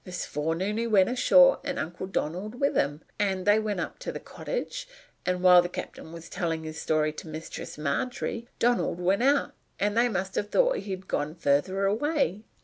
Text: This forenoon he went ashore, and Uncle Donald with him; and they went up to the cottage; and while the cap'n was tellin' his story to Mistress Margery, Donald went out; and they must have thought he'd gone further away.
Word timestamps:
This 0.03 0.25
forenoon 0.25 0.77
he 0.77 0.87
went 0.87 1.09
ashore, 1.09 1.59
and 1.63 1.77
Uncle 1.77 2.07
Donald 2.07 2.59
with 2.59 2.75
him; 2.75 3.01
and 3.19 3.45
they 3.45 3.59
went 3.59 3.79
up 3.79 3.99
to 3.99 4.11
the 4.11 4.19
cottage; 4.19 4.87
and 5.27 5.43
while 5.43 5.61
the 5.61 5.69
cap'n 5.69 6.11
was 6.11 6.27
tellin' 6.27 6.63
his 6.63 6.81
story 6.81 7.13
to 7.13 7.27
Mistress 7.27 7.77
Margery, 7.77 8.47
Donald 8.57 8.99
went 8.99 9.21
out; 9.21 9.53
and 9.79 9.95
they 9.95 10.09
must 10.09 10.33
have 10.33 10.49
thought 10.49 10.77
he'd 10.77 11.07
gone 11.07 11.35
further 11.35 11.85
away. 11.85 12.41